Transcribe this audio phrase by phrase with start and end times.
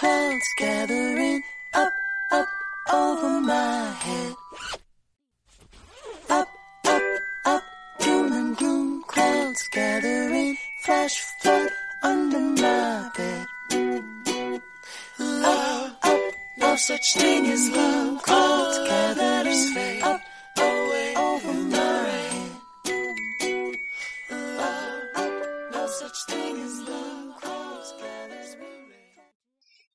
[0.00, 1.42] clouds gathering
[1.74, 1.92] up,
[2.32, 2.48] up
[2.90, 4.34] over my head.
[6.30, 6.48] Up,
[6.86, 7.02] up,
[7.44, 7.62] up,
[7.98, 11.68] doom and gloom, clouds gathering, flash flood
[12.02, 13.46] under my bed.
[15.18, 16.20] Up, up,
[16.56, 20.20] no such thing as love, clouds gathering up,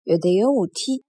[0.06, 1.02] 乐队个夏天，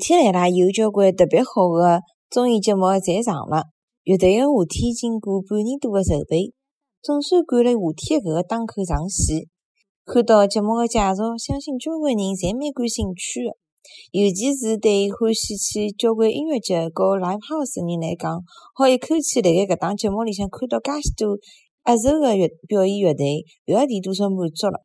[0.00, 3.64] 夏天来啦，有交关特别好个综艺节目侪上了。
[4.02, 6.54] 乐队个夏天经过半年多个筹备，
[7.02, 9.44] 总算赶了夏天搿个档口上线。
[10.06, 13.52] 看到节目个介绍，相信交关人侪蛮感兴趣个，
[14.12, 18.40] 尤其是对欢喜去交关音乐节和 live house 个人来讲，
[18.72, 21.36] 好一口气辣盖搿档节目里向看到介许多
[21.84, 24.80] 压轴个乐表演乐队，又要提多少满足了。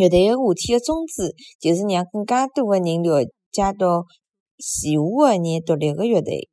[0.00, 4.06] 乐队个夏天个宗旨就是让更加多个人了解到
[4.56, 6.48] 闲话个人独立个乐队。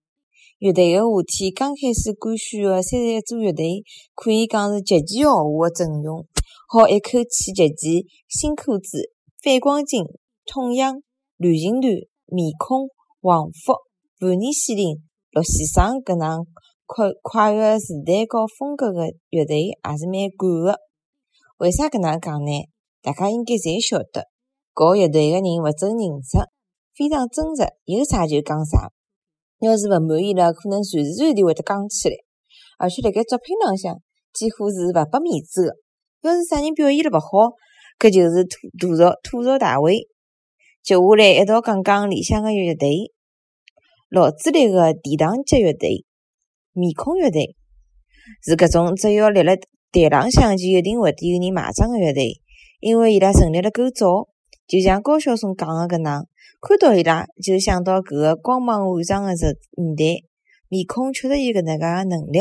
[0.60, 6.26] 乐队个夏天刚开始官宣个三十一组乐队，可以讲是极其豪华个阵容，
[6.68, 10.04] 好一口气集齐新裤子、反光镜、
[10.46, 11.02] 痛痒、
[11.38, 11.90] 旅行团、
[12.26, 12.90] 面孔、
[13.22, 13.76] 王福、
[14.20, 14.98] 盘尼西林、
[15.32, 16.46] 陆先生搿能
[16.86, 20.78] 快快个时代和风格个乐队也是蛮赶个。
[21.60, 22.52] 为啥搿能讲呢？
[23.08, 24.28] 大家应该侪晓得，
[24.74, 25.96] 搞乐队个人勿走人
[26.28, 26.44] 设，
[26.94, 28.92] 非常真实，有啥就讲啥。
[29.60, 32.16] 要是勿满意了，可能随时随地会得讲起来，
[32.78, 33.96] 而且辣盖作品浪向
[34.34, 36.28] 几乎是勿拨面子个。
[36.28, 37.56] 要是啥人表现了勿好，
[37.98, 40.06] 搿就是吐吐槽吐槽大会。
[40.84, 43.14] 接下来一道讲讲理想个乐队，
[44.10, 46.04] 老资历个殿堂级乐队——
[46.76, 47.56] 面孔乐队，
[48.44, 52.42] 是搿种只要立辣台浪向就一定会得有人买账个乐队。
[52.80, 54.30] 因为伊拉成立了够早，
[54.68, 56.26] 就像高晓松讲个搿能，
[56.62, 60.24] 看到伊拉就想到搿个光芒万丈个时年代。
[60.70, 62.40] 面孔确实有搿能介个能力，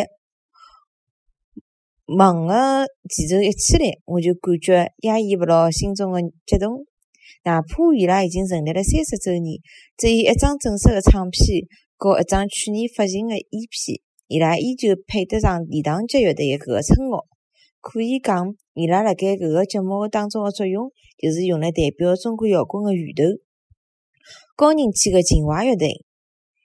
[2.04, 6.84] 忙个前奏一起来，我就感觉压抑勿牢心中个激动。
[7.44, 9.60] 哪怕伊拉已经成立了三十周年，
[9.96, 11.62] 只有一张正式个唱片
[11.96, 17.24] 和一张去年发行个 EP，伊拉依旧配得上殿堂级乐队个搿个称号。
[17.88, 20.90] 可以讲，伊拉辣盖搿个节目当中个作用，
[21.22, 23.22] 就是用来代表中国摇滚个源头。
[24.56, 26.02] 高人气个情怀乐队，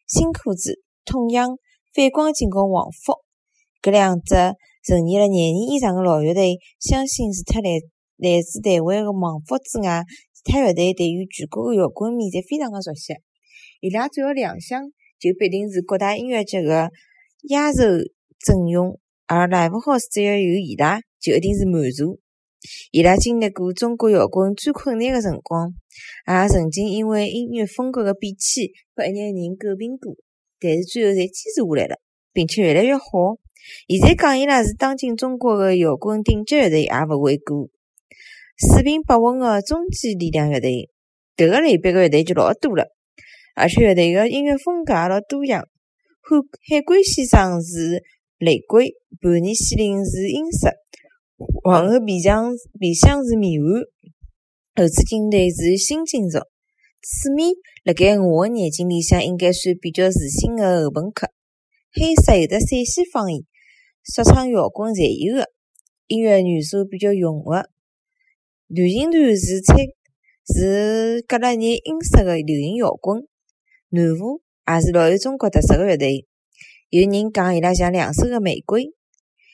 [0.07, 1.59] 新裤子、痛痒、
[1.93, 3.13] 反光镜和王福，
[3.83, 4.33] 搿两只
[4.83, 7.69] 成立了廿年以上个老乐队，相信除脱来
[8.17, 10.03] 来自台湾个王福之外，
[10.33, 13.13] 其他乐队对于全国个摇滚迷侪非常个熟悉。
[13.79, 14.89] 伊拉只要亮相，
[15.19, 16.89] 就必定是各大音乐节个
[17.49, 17.83] 压轴
[18.39, 18.97] 阵容，
[19.31, 20.99] 而 live house 只要有伊拉。
[21.21, 22.19] 就一定是满足。
[22.89, 25.71] 伊拉经历过中国摇滚最困难个辰光，
[26.27, 28.65] 也曾经因为音乐风格个变迁
[28.95, 30.15] 被一眼人诟病过，
[30.59, 32.01] 但是最后侪坚持下来了，
[32.33, 33.37] 并且越来越好。
[33.87, 37.69] 现在讲伊拉是当今中国个摇滚顶级乐队，也勿为过。
[38.57, 40.89] 四平八稳个中坚力量乐队，
[41.37, 42.87] 迭个类别个乐队就老多了，
[43.53, 45.67] 而且乐队个音乐风格也老多样。
[46.23, 48.01] 海海龟先生是
[48.43, 50.71] 雷鬼，盘尼西林是音色。
[51.63, 53.83] 皇后皮箱皮箱是面环，
[54.75, 56.39] 后置警队是新金属，
[57.03, 57.51] 刺面
[57.83, 61.29] 辣盖我个眼睛里向应该算比较自信个后朋克，
[61.93, 63.43] 黑色有的陕西方言，
[64.03, 65.47] 说唱摇滚侪有个，
[66.07, 67.69] 音乐元素比较融合。
[68.65, 69.85] 旅行团是彩
[70.51, 73.21] 是隔了眼音色的流行摇滚，
[73.89, 76.25] 南无也是老有中国特色个乐队，
[76.91, 78.91] 有人讲伊拉像两手个玫瑰，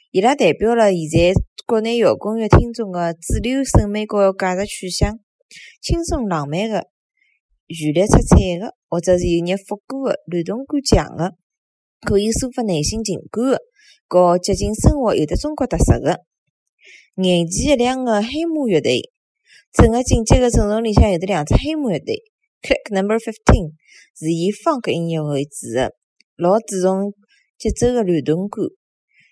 [0.09, 1.41] 伊拉代表了现在。
[1.67, 5.19] 国内摇滚乐听众的主流审美和价值取向，
[5.81, 6.87] 轻松浪漫的、
[7.67, 11.35] 旋律出彩的，或者是有眼复古的、律动感强的，
[12.01, 13.59] 可以抒发内心情感的，
[14.07, 16.21] 和接近生活、有的中国特色的。
[17.17, 19.11] 眼前一亮的黑马乐队，
[19.73, 22.23] 整个进阶的阵容里向有的两只黑马乐队
[22.63, 23.73] ，Click Number Fifteen
[24.17, 25.93] 是以 funk 音乐为主的，
[26.37, 27.13] 老注重
[27.57, 28.63] 节奏的律动感。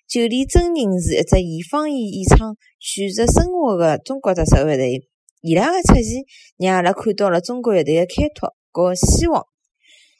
[0.07, 5.07] 九里真人是一只以方言演唱叙述生活的中国特色乐队，
[5.41, 6.23] 伊拉的出现
[6.57, 9.43] 让阿拉看到了中国乐队的开拓和希望。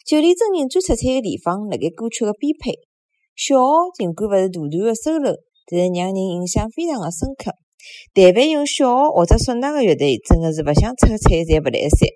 [0.06, 2.74] 九里真人最出彩的地方辣盖歌曲的编配，
[3.36, 5.36] 小号尽管勿是大段的 solo，
[5.66, 7.52] 但是让人印象非常的深刻。
[8.14, 12.10] 但凡用小号或者唢呐的乐队，真的是勿想出彩侪勿来三。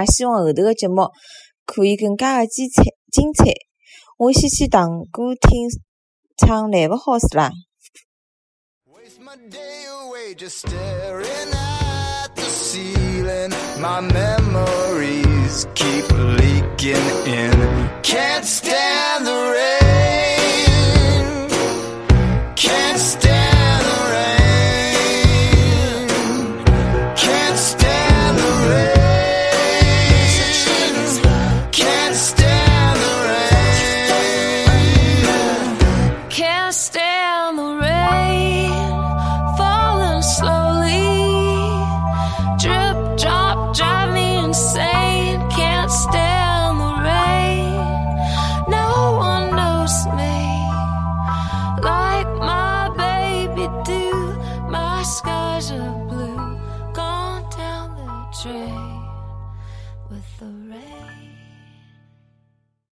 [0.00, 1.08] 也希望后头的节目
[1.64, 3.65] 可以更加的精彩精彩。
[4.18, 5.68] 我先去打歌听。
[6.36, 7.50] 唱 live house 啦。
[8.86, 9.36] Waste my